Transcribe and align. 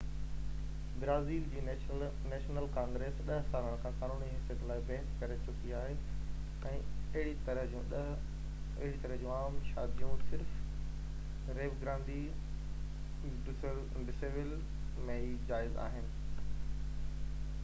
Brazil 1.01 1.41
جي 1.49 1.61
national 1.65 2.63
congress 2.77 3.19
10 3.25 3.43
سالن 3.49 3.75
کان 3.81 3.97
قانوني 4.03 4.29
حيثيت 4.29 4.61
لاءِ 4.69 4.81
بحث 4.87 5.11
ڪري 5.19 5.35
چڪي 5.49 5.75
آهي 5.81 5.97
۽ 6.71 6.79
اهڙي 6.93 7.35
طرح 7.49 7.67
جون 7.75 7.93
عام 9.35 9.59
شاديون 9.67 10.23
صرف 10.31 11.53
ريو 11.59 11.75
گرانڊي 11.83 12.19
ڊو 13.51 13.55
سول 14.21 14.55
۾ 15.11 15.19
ئي 15.19 15.31
جائز 15.53 15.77
آهن 15.89 16.09